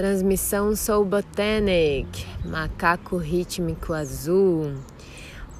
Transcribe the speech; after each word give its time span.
Transmissão 0.00 0.74
Soul 0.74 1.04
Botanic, 1.04 2.24
macaco 2.42 3.18
rítmico 3.18 3.92
azul. 3.92 4.72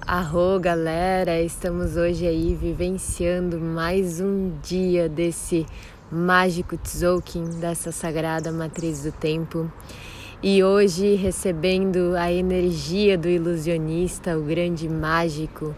Arro, 0.01 0.59
galera, 0.59 1.43
estamos 1.43 1.95
hoje 1.99 2.27
aí 2.27 2.55
vivenciando 2.59 3.61
mais 3.61 4.19
um 4.19 4.51
dia 4.63 5.11
desse 5.11 5.67
mágico 6.11 6.79
Tzolk'in, 6.79 7.51
dessa 7.61 7.93
sagrada 7.93 8.51
matriz 8.51 9.03
do 9.03 9.13
tempo. 9.13 9.71
E 10.43 10.65
hoje 10.65 11.17
recebendo 11.17 12.15
a 12.17 12.33
energia 12.33 13.19
do 13.19 13.29
ilusionista, 13.29 14.39
o 14.39 14.43
grande 14.43 14.89
mágico, 14.89 15.75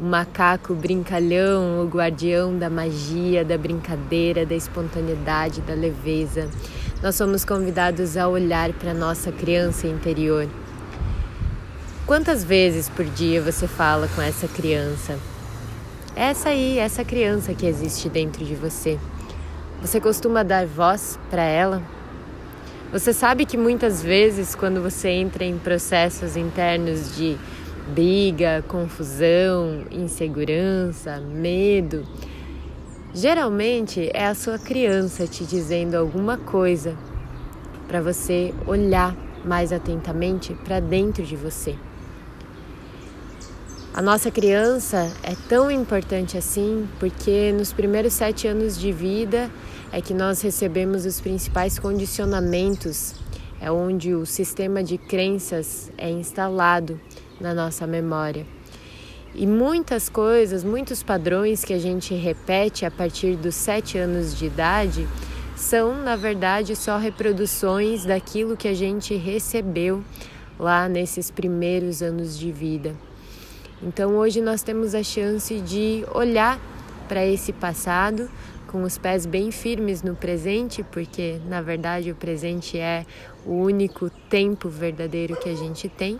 o 0.00 0.02
macaco 0.02 0.74
brincalhão, 0.74 1.84
o 1.84 1.86
guardião 1.86 2.58
da 2.58 2.70
magia, 2.70 3.44
da 3.44 3.58
brincadeira, 3.58 4.46
da 4.46 4.54
espontaneidade, 4.54 5.60
da 5.60 5.74
leveza. 5.74 6.48
Nós 7.06 7.14
somos 7.14 7.44
convidados 7.44 8.16
a 8.16 8.26
olhar 8.26 8.72
para 8.72 8.92
nossa 8.92 9.30
criança 9.30 9.86
interior. 9.86 10.48
Quantas 12.04 12.42
vezes 12.42 12.88
por 12.88 13.04
dia 13.04 13.40
você 13.40 13.68
fala 13.68 14.08
com 14.08 14.20
essa 14.20 14.48
criança? 14.48 15.16
Essa 16.16 16.48
aí, 16.48 16.80
essa 16.80 17.04
criança 17.04 17.54
que 17.54 17.64
existe 17.64 18.08
dentro 18.08 18.44
de 18.44 18.56
você. 18.56 18.98
Você 19.80 20.00
costuma 20.00 20.42
dar 20.42 20.66
voz 20.66 21.16
para 21.30 21.44
ela? 21.44 21.80
Você 22.90 23.12
sabe 23.12 23.46
que 23.46 23.56
muitas 23.56 24.02
vezes, 24.02 24.56
quando 24.56 24.82
você 24.82 25.08
entra 25.08 25.44
em 25.44 25.58
processos 25.58 26.36
internos 26.36 27.14
de 27.14 27.38
briga, 27.94 28.64
confusão, 28.66 29.84
insegurança, 29.92 31.20
medo. 31.20 32.04
Geralmente 33.16 34.10
é 34.12 34.26
a 34.26 34.34
sua 34.34 34.58
criança 34.58 35.26
te 35.26 35.46
dizendo 35.46 35.94
alguma 35.94 36.36
coisa 36.36 36.94
para 37.88 37.98
você 37.98 38.52
olhar 38.66 39.16
mais 39.42 39.72
atentamente 39.72 40.52
para 40.52 40.80
dentro 40.80 41.24
de 41.24 41.34
você. 41.34 41.74
A 43.94 44.02
nossa 44.02 44.30
criança 44.30 45.10
é 45.22 45.34
tão 45.48 45.70
importante 45.70 46.36
assim 46.36 46.86
porque 47.00 47.52
nos 47.52 47.72
primeiros 47.72 48.12
sete 48.12 48.46
anos 48.48 48.78
de 48.78 48.92
vida 48.92 49.50
é 49.90 50.02
que 50.02 50.12
nós 50.12 50.42
recebemos 50.42 51.06
os 51.06 51.18
principais 51.18 51.78
condicionamentos, 51.78 53.14
é 53.58 53.72
onde 53.72 54.14
o 54.14 54.26
sistema 54.26 54.84
de 54.84 54.98
crenças 54.98 55.90
é 55.96 56.10
instalado 56.10 57.00
na 57.40 57.54
nossa 57.54 57.86
memória. 57.86 58.55
E 59.38 59.46
muitas 59.46 60.08
coisas, 60.08 60.64
muitos 60.64 61.02
padrões 61.02 61.62
que 61.62 61.74
a 61.74 61.78
gente 61.78 62.14
repete 62.14 62.86
a 62.86 62.90
partir 62.90 63.36
dos 63.36 63.54
sete 63.54 63.98
anos 63.98 64.34
de 64.34 64.46
idade 64.46 65.06
são, 65.54 65.94
na 66.02 66.16
verdade, 66.16 66.74
só 66.74 66.96
reproduções 66.96 68.06
daquilo 68.06 68.56
que 68.56 68.66
a 68.66 68.72
gente 68.72 69.14
recebeu 69.14 70.02
lá 70.58 70.88
nesses 70.88 71.30
primeiros 71.30 72.00
anos 72.00 72.38
de 72.38 72.50
vida. 72.50 72.96
Então 73.82 74.16
hoje 74.16 74.40
nós 74.40 74.62
temos 74.62 74.94
a 74.94 75.02
chance 75.02 75.60
de 75.60 76.02
olhar 76.14 76.58
para 77.06 77.22
esse 77.26 77.52
passado 77.52 78.30
com 78.68 78.84
os 78.84 78.96
pés 78.96 79.26
bem 79.26 79.50
firmes 79.50 80.02
no 80.02 80.16
presente, 80.16 80.82
porque 80.82 81.38
na 81.46 81.60
verdade 81.60 82.10
o 82.10 82.14
presente 82.14 82.78
é 82.78 83.04
o 83.44 83.52
único 83.52 84.08
tempo 84.30 84.70
verdadeiro 84.70 85.36
que 85.36 85.50
a 85.50 85.54
gente 85.54 85.90
tem 85.90 86.18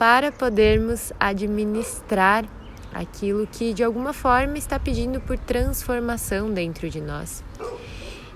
para 0.00 0.32
podermos 0.32 1.12
administrar 1.20 2.46
aquilo 2.90 3.46
que 3.46 3.74
de 3.74 3.84
alguma 3.84 4.14
forma 4.14 4.56
está 4.56 4.78
pedindo 4.78 5.20
por 5.20 5.38
transformação 5.38 6.50
dentro 6.50 6.88
de 6.88 7.02
nós. 7.02 7.44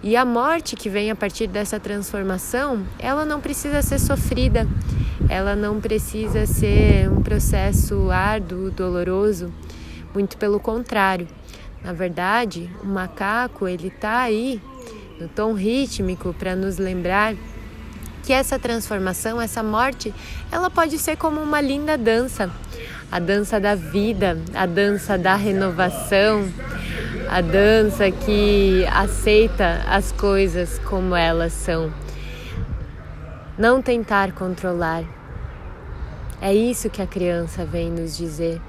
E 0.02 0.14
a 0.14 0.26
morte 0.26 0.76
que 0.76 0.90
vem 0.90 1.10
a 1.10 1.16
partir 1.16 1.46
dessa 1.46 1.80
transformação, 1.80 2.84
ela 2.98 3.24
não 3.24 3.40
precisa 3.40 3.80
ser 3.80 3.98
sofrida, 3.98 4.68
ela 5.26 5.56
não 5.56 5.80
precisa 5.80 6.44
ser 6.44 7.10
um 7.10 7.22
processo 7.22 8.10
árduo, 8.10 8.70
doloroso, 8.70 9.50
muito 10.12 10.36
pelo 10.36 10.60
contrário. 10.60 11.26
Na 11.82 11.94
verdade, 11.94 12.70
o 12.82 12.86
macaco 12.86 13.66
ele 13.66 13.88
está 13.88 14.20
aí 14.20 14.60
no 15.18 15.28
tom 15.28 15.54
rítmico 15.54 16.34
para 16.34 16.54
nos 16.54 16.76
lembrar 16.76 17.34
que 18.24 18.32
essa 18.32 18.58
transformação, 18.58 19.40
essa 19.40 19.62
morte, 19.62 20.12
ela 20.50 20.70
pode 20.70 20.98
ser 20.98 21.16
como 21.16 21.40
uma 21.40 21.60
linda 21.60 21.96
dança, 21.96 22.50
a 23.12 23.18
dança 23.18 23.60
da 23.60 23.74
vida, 23.74 24.38
a 24.54 24.64
dança 24.64 25.18
da 25.18 25.36
renovação, 25.36 26.48
a 27.28 27.40
dança 27.40 28.10
que 28.10 28.84
aceita 28.86 29.82
as 29.86 30.10
coisas 30.10 30.80
como 30.86 31.14
elas 31.14 31.52
são. 31.52 31.92
Não 33.58 33.82
tentar 33.82 34.32
controlar. 34.32 35.04
É 36.40 36.52
isso 36.52 36.90
que 36.90 37.02
a 37.02 37.06
criança 37.06 37.64
vem 37.64 37.90
nos 37.90 38.16
dizer. 38.16 38.60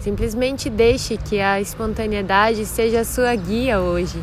Simplesmente 0.00 0.68
deixe 0.70 1.16
que 1.16 1.40
a 1.40 1.60
espontaneidade 1.60 2.64
seja 2.64 3.00
a 3.00 3.04
sua 3.04 3.34
guia 3.34 3.80
hoje. 3.80 4.22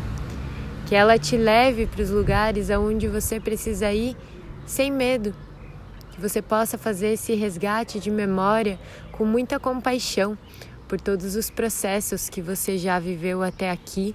Que 0.86 0.94
ela 0.94 1.18
te 1.18 1.36
leve 1.36 1.86
para 1.86 2.02
os 2.02 2.10
lugares 2.10 2.70
aonde 2.70 3.08
você 3.08 3.40
precisa 3.40 3.90
ir 3.92 4.16
sem 4.66 4.90
medo. 4.90 5.34
Que 6.12 6.20
você 6.20 6.40
possa 6.40 6.78
fazer 6.78 7.08
esse 7.14 7.34
resgate 7.34 7.98
de 7.98 8.10
memória 8.10 8.78
com 9.12 9.24
muita 9.24 9.58
compaixão 9.58 10.38
por 10.88 11.00
todos 11.00 11.34
os 11.34 11.50
processos 11.50 12.28
que 12.28 12.40
você 12.40 12.78
já 12.78 12.98
viveu 12.98 13.42
até 13.42 13.70
aqui, 13.70 14.14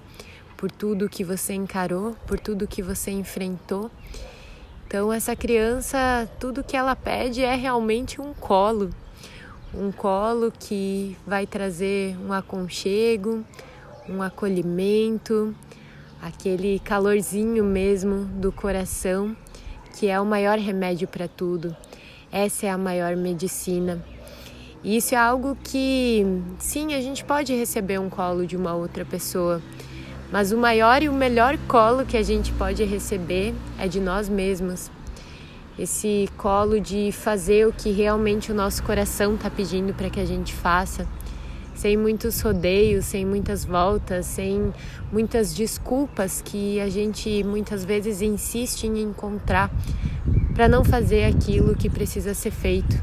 por 0.56 0.70
tudo 0.70 1.08
que 1.08 1.24
você 1.24 1.54
encarou, 1.54 2.16
por 2.26 2.38
tudo 2.38 2.66
que 2.66 2.82
você 2.82 3.10
enfrentou. 3.10 3.90
Então, 4.86 5.12
essa 5.12 5.36
criança, 5.36 6.28
tudo 6.40 6.64
que 6.64 6.76
ela 6.76 6.96
pede 6.96 7.42
é 7.42 7.54
realmente 7.54 8.20
um 8.20 8.34
colo, 8.34 8.90
um 9.74 9.92
colo 9.92 10.52
que 10.58 11.16
vai 11.26 11.46
trazer 11.46 12.16
um 12.18 12.32
aconchego, 12.32 13.44
um 14.08 14.22
acolhimento, 14.22 15.54
aquele 16.20 16.80
calorzinho 16.80 17.62
mesmo 17.62 18.24
do 18.24 18.50
coração 18.50 19.36
que 19.96 20.08
é 20.08 20.20
o 20.20 20.24
maior 20.24 20.58
remédio 20.58 21.08
para 21.08 21.28
tudo. 21.28 21.76
Essa 22.32 22.66
é 22.66 22.70
a 22.70 22.78
maior 22.78 23.16
medicina. 23.16 24.02
E 24.82 24.96
isso 24.96 25.14
é 25.14 25.18
algo 25.18 25.56
que, 25.62 26.24
sim, 26.58 26.94
a 26.94 27.00
gente 27.00 27.24
pode 27.24 27.54
receber 27.54 27.98
um 28.00 28.08
colo 28.08 28.46
de 28.46 28.56
uma 28.56 28.74
outra 28.74 29.04
pessoa, 29.04 29.60
mas 30.32 30.52
o 30.52 30.56
maior 30.56 31.02
e 31.02 31.08
o 31.08 31.12
melhor 31.12 31.58
colo 31.68 32.06
que 32.06 32.16
a 32.16 32.22
gente 32.22 32.50
pode 32.52 32.82
receber 32.84 33.54
é 33.78 33.86
de 33.86 34.00
nós 34.00 34.28
mesmos. 34.28 34.90
Esse 35.78 36.28
colo 36.36 36.80
de 36.80 37.10
fazer 37.12 37.66
o 37.66 37.72
que 37.72 37.90
realmente 37.90 38.50
o 38.50 38.54
nosso 38.54 38.82
coração 38.82 39.34
está 39.34 39.50
pedindo 39.50 39.92
para 39.92 40.08
que 40.08 40.20
a 40.20 40.24
gente 40.24 40.54
faça 40.54 41.06
sem 41.80 41.96
muitos 41.96 42.38
rodeios, 42.42 43.06
sem 43.06 43.24
muitas 43.24 43.64
voltas, 43.64 44.26
sem 44.26 44.70
muitas 45.10 45.54
desculpas 45.54 46.42
que 46.44 46.78
a 46.78 46.90
gente 46.90 47.42
muitas 47.42 47.86
vezes 47.86 48.20
insiste 48.20 48.84
em 48.84 49.00
encontrar 49.00 49.70
para 50.52 50.68
não 50.68 50.84
fazer 50.84 51.24
aquilo 51.24 51.74
que 51.74 51.88
precisa 51.88 52.34
ser 52.34 52.50
feito. 52.50 53.02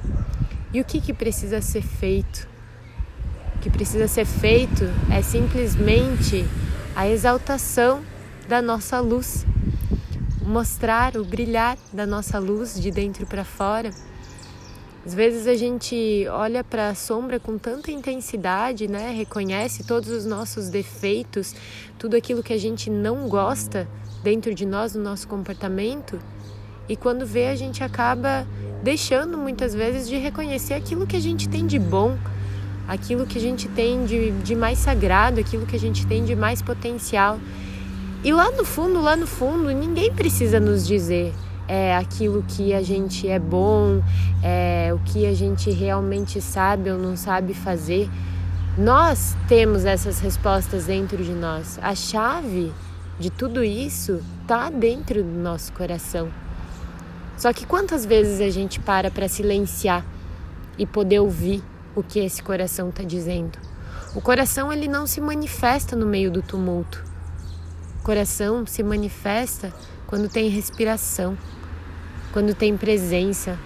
E 0.72 0.80
o 0.80 0.86
que, 0.86 1.02
que 1.02 1.12
precisa 1.12 1.60
ser 1.60 1.82
feito? 1.82 2.48
O 3.56 3.60
que 3.62 3.70
precisa 3.72 4.08
ser 4.08 4.26
feito 4.26 4.84
é 5.12 5.24
simplesmente 5.24 6.46
a 6.96 7.10
exaltação 7.10 8.02
da 8.48 8.62
nossa 8.62 9.00
luz, 9.00 9.44
mostrar 10.44 11.18
o 11.18 11.26
brilhar 11.26 11.80
da 11.92 12.06
nossa 12.06 12.38
luz 12.38 12.80
de 12.80 12.92
dentro 12.92 13.26
para 13.26 13.44
fora 13.44 13.90
às 15.08 15.14
vezes 15.14 15.48
a 15.48 15.56
gente 15.56 16.28
olha 16.30 16.66
para 16.66 16.90
a 16.90 16.94
sombra 16.94 17.40
com 17.40 17.58
tanta 17.58 17.90
intensidade, 17.90 18.90
né? 18.90 19.14
Reconhece 19.16 19.86
todos 19.86 20.10
os 20.10 20.26
nossos 20.26 20.68
defeitos, 20.68 21.56
tudo 21.98 22.18
aquilo 22.18 22.44
que 22.44 22.52
a 22.52 22.58
gente 22.58 22.90
não 22.90 23.30
gosta 23.30 23.88
dentro 24.22 24.54
de 24.54 24.66
nós, 24.66 24.96
no 24.96 25.02
nosso 25.02 25.26
comportamento. 25.26 26.20
E 26.90 26.98
quando 26.98 27.26
vê, 27.26 27.48
a 27.48 27.56
gente 27.56 27.82
acaba 27.82 28.46
deixando 28.84 29.38
muitas 29.38 29.74
vezes 29.74 30.10
de 30.10 30.18
reconhecer 30.18 30.74
aquilo 30.74 31.08
que 31.08 31.16
a 31.16 31.22
gente 31.22 31.48
tem 31.48 31.66
de 31.66 31.80
bom, 31.80 32.18
aquilo 32.86 33.26
que 33.26 33.38
a 33.38 33.42
gente 33.42 33.70
tem 33.70 34.04
de, 34.04 34.32
de 34.32 34.56
mais 34.56 34.78
sagrado, 34.78 35.40
aquilo 35.40 35.66
que 35.66 35.78
a 35.78 35.80
gente 35.80 36.06
tem 36.06 36.26
de 36.26 36.36
mais 36.36 36.62
potencial. 36.62 37.40
E 38.26 38.34
lá 38.34 38.52
no 38.52 38.66
fundo, 38.66 39.00
lá 39.00 39.16
no 39.16 39.26
fundo, 39.26 39.72
ninguém 39.72 40.14
precisa 40.14 40.60
nos 40.60 40.86
dizer 40.86 41.34
é, 41.68 41.96
aquilo 41.96 42.44
que 42.48 42.74
a 42.74 42.82
gente 42.82 43.28
é 43.28 43.38
bom, 43.38 44.02
é, 44.42 44.92
o 44.94 45.00
que 45.00 45.26
a 45.26 45.34
gente 45.34 45.70
realmente 45.70 46.40
sabe 46.40 46.90
ou 46.90 46.98
não 46.98 47.18
sabe 47.18 47.54
fazer. 47.54 48.10
Nós 48.78 49.36
temos 49.48 49.86
essas 49.86 50.20
respostas 50.20 50.86
dentro 50.86 51.24
de 51.24 51.32
nós. 51.32 51.80
A 51.82 51.94
chave 51.94 52.72
de 53.20 53.30
tudo 53.30 53.64
isso 53.64 54.22
está 54.42 54.70
dentro 54.70 55.24
do 55.24 55.40
nosso 55.40 55.74
coração. 55.74 56.32
Só 57.36 57.52
que 57.52 57.66
quantas 57.66 58.06
vezes 58.06 58.40
a 58.40 58.50
gente 58.50 58.80
para 58.80 59.12
para 59.12 59.28
silenciar 59.28 60.06
e 60.78 60.86
poder 60.86 61.20
ouvir 61.20 61.64
o 61.96 62.02
que 62.02 62.20
esse 62.20 62.42
coração 62.42 62.90
está 62.90 63.04
dizendo? 63.04 63.60
O 64.16 64.22
coração 64.22 64.72
ele 64.72 64.88
não 64.88 65.06
se 65.06 65.20
manifesta 65.20 65.96
no 65.96 66.06
meio 66.06 66.32
do 66.32 66.42
tumulto. 66.42 67.04
O 68.00 68.04
coração 68.04 68.66
se 68.66 68.82
manifesta 68.82 69.74
quando 70.08 70.30
tem 70.30 70.50
respiração 70.50 71.38
quando 72.32 72.54
tem 72.54 72.78
presença, 72.78 73.58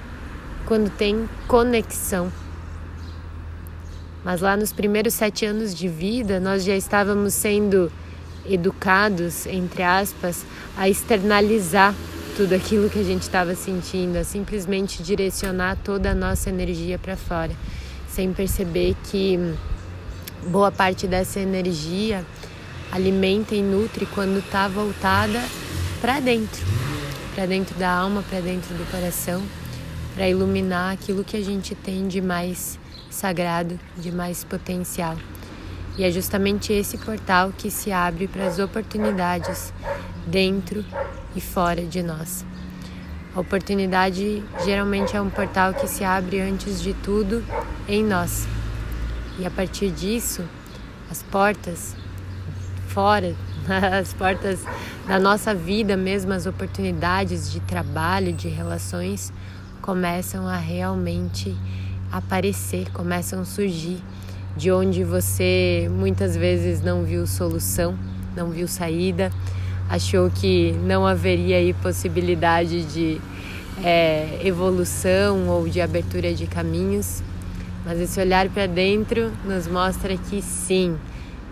quando 0.66 0.90
tem 0.90 1.30
conexão. 1.48 2.32
Mas 4.24 4.42
lá 4.42 4.56
nos 4.56 4.72
primeiros 4.72 5.14
sete 5.14 5.46
anos 5.46 5.74
de 5.74 5.88
vida, 5.88 6.40
nós 6.40 6.64
já 6.64 6.76
estávamos 6.76 7.34
sendo 7.34 7.92
educados, 8.46 9.46
entre 9.46 9.84
aspas, 9.84 10.46
a 10.78 10.88
externalizar 10.88 11.94
tudo 12.36 12.54
aquilo 12.54 12.90
que 12.90 13.00
a 13.00 13.04
gente 13.04 13.24
estava 13.24 13.56
sentindo, 13.56 14.18
a 14.18 14.24
simplesmente 14.24 15.04
direcionar 15.04 15.78
toda 15.84 16.12
a 16.12 16.16
nossa 16.16 16.50
energia 16.50 16.98
para 16.98 17.18
fora, 17.18 17.52
sem 18.08 18.32
perceber 18.34 18.96
que 19.06 19.38
boa 20.48 20.72
parte 20.72 21.08
dessa 21.08 21.40
energia 21.40 22.26
alimenta 22.92 23.56
e 23.56 23.62
nutre 23.62 24.06
quando 24.08 24.40
está 24.40 24.68
voltada 24.68 25.42
para 26.02 26.20
dentro, 26.20 26.66
para 27.42 27.48
dentro 27.48 27.76
da 27.80 27.90
alma, 27.90 28.22
para 28.30 28.40
dentro 28.40 28.72
do 28.76 28.86
coração, 28.92 29.42
para 30.14 30.30
iluminar 30.30 30.94
aquilo 30.94 31.24
que 31.24 31.36
a 31.36 31.44
gente 31.44 31.74
tem 31.74 32.08
de 32.08 32.22
mais 32.22 32.78
sagrado, 33.10 33.80
de 33.98 34.12
mais 34.12 34.44
potencial. 34.44 35.18
E 35.98 36.04
é 36.04 36.12
justamente 36.12 36.72
esse 36.72 37.00
portal 37.00 37.52
que 37.52 37.72
se 37.72 37.92
abre 37.92 38.28
para 38.28 38.46
as 38.46 38.60
oportunidades 38.60 39.74
dentro 40.28 40.86
e 41.36 41.42
fora 41.42 41.84
de 41.84 42.04
nós. 42.04 42.46
A 43.36 43.40
oportunidade 43.40 44.44
geralmente 44.64 45.18
é 45.18 45.22
um 45.22 45.32
portal 45.32 45.74
que 45.74 45.88
se 45.88 46.04
abre 46.04 46.40
antes 46.40 46.80
de 46.80 46.94
tudo 46.94 47.44
em 47.88 48.04
nós. 48.04 48.48
E 49.40 49.48
a 49.48 49.50
partir 49.50 49.90
disso, 49.90 50.48
as 51.10 51.24
portas 51.24 51.96
fora, 52.90 53.36
as 54.00 54.14
portas 54.14 54.60
da 55.08 55.20
nossa 55.20 55.54
vida 55.54 55.96
mesmo, 55.96 56.34
as 56.34 56.46
oportunidades 56.46 57.52
de 57.52 57.60
trabalho, 57.60 58.34
de 58.34 58.48
relações 58.48 59.32
começam 59.82 60.48
a 60.48 60.58
realmente 60.58 61.56
aparecer, 62.12 62.90
começam 62.92 63.42
a 63.42 63.46
surgir 63.46 64.02
de 64.56 64.72
onde 64.72 65.04
você 65.04 65.90
muitas 65.92 66.36
vezes 66.36 66.82
não 66.82 67.04
viu 67.04 67.26
solução, 67.26 67.98
não 68.36 68.50
viu 68.50 68.68
saída, 68.68 69.32
achou 69.90 70.30
que 70.30 70.74
não 70.84 71.06
haveria 71.08 71.58
aí 71.58 71.74
possibilidade 71.74 72.84
de 72.86 73.22
é, 73.84 74.40
evolução 74.44 75.48
ou 75.48 75.68
de 75.68 75.82
abertura 75.82 76.34
de 76.34 76.46
caminhos, 76.48 77.24
mas 77.86 78.00
esse 78.00 78.20
olhar 78.20 78.50
para 78.50 78.68
dentro 78.68 79.32
nos 79.46 79.68
mostra 79.68 80.16
que 80.18 80.42
sim, 80.42 80.98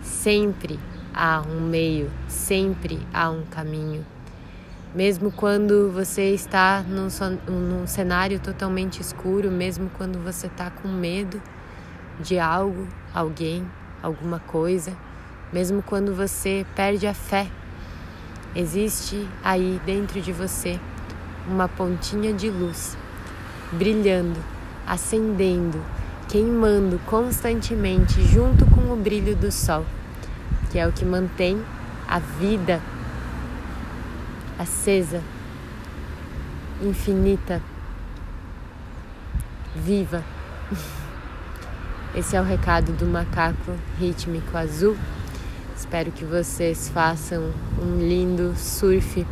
sempre 0.02 0.78
há 1.14 1.42
um 1.42 1.60
meio, 1.60 2.10
sempre 2.28 2.98
há 3.12 3.30
um 3.30 3.44
caminho. 3.44 4.04
Mesmo 4.94 5.30
quando 5.30 5.90
você 5.92 6.34
está 6.34 6.82
num, 6.82 7.08
num 7.48 7.86
cenário 7.86 8.40
totalmente 8.40 9.00
escuro, 9.00 9.50
mesmo 9.50 9.90
quando 9.96 10.18
você 10.18 10.48
está 10.48 10.70
com 10.70 10.88
medo 10.88 11.40
de 12.18 12.38
algo, 12.38 12.88
alguém, 13.14 13.64
alguma 14.02 14.40
coisa, 14.40 14.92
mesmo 15.52 15.82
quando 15.82 16.14
você 16.14 16.66
perde 16.74 17.06
a 17.06 17.14
fé, 17.14 17.46
existe 18.54 19.28
aí 19.44 19.80
dentro 19.86 20.20
de 20.20 20.32
você 20.32 20.78
uma 21.46 21.68
pontinha 21.68 22.32
de 22.32 22.50
luz 22.50 22.96
brilhando, 23.72 24.38
acendendo, 24.86 25.80
queimando 26.28 26.98
constantemente 27.06 28.22
junto 28.22 28.66
com 28.66 28.92
o 28.92 28.96
brilho 28.96 29.36
do 29.36 29.52
sol, 29.52 29.84
que 30.70 30.78
é 30.78 30.86
o 30.86 30.92
que 30.92 31.04
mantém 31.04 31.62
a 32.08 32.18
vida 32.18 32.80
acesa, 34.58 35.20
infinita, 36.82 37.62
viva. 39.74 40.22
Esse 42.14 42.36
é 42.36 42.40
o 42.40 42.44
recado 42.44 42.92
do 42.92 43.06
macaco 43.06 43.72
rítmico 43.98 44.56
azul. 44.56 44.96
Espero 45.76 46.10
que 46.10 46.24
vocês 46.24 46.88
façam 46.88 47.52
um 47.80 47.96
lindo 47.98 48.54
surf 48.56 49.26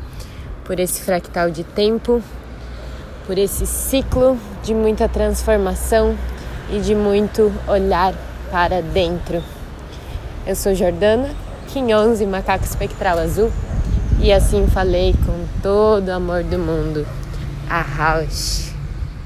por 0.65 0.79
esse 0.81 1.03
fractal 1.03 1.51
de 1.51 1.65
tempo, 1.65 2.23
por 3.27 3.37
esse 3.37 3.67
ciclo 3.67 4.39
de 4.63 4.75
muita 4.75 5.09
transformação 5.09 6.17
e 6.71 6.81
de 6.81 6.95
muito 6.95 7.53
olhar 7.67 8.15
para 8.51 8.81
dentro. 8.81 9.43
Eu 10.49 10.57
sou 10.57 10.75
Jordana, 10.75 11.29
Kim 11.67 11.93
11, 11.93 12.25
macaco 12.25 12.65
espectral 12.65 13.19
azul. 13.19 13.53
E 14.19 14.33
assim 14.33 14.67
falei 14.67 15.15
com 15.27 15.45
todo 15.63 16.09
o 16.09 16.13
amor 16.15 16.43
do 16.43 16.59
mundo. 16.59 17.07
A 17.69 17.83
House. 17.83 18.73